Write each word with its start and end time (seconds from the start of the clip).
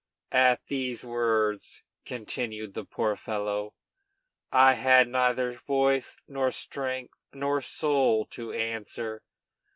At 0.31 0.65
those 0.65 1.05
words," 1.05 1.83
continued 2.05 2.73
the 2.73 2.83
poor 2.85 3.15
fellow, 3.15 3.75
"I 4.51 4.73
had 4.73 5.07
neither 5.07 5.51
voice, 5.59 6.17
nor 6.27 6.49
strength, 6.51 7.13
nor 7.33 7.61
soul 7.61 8.25
to 8.31 8.51
answer. 8.51 9.21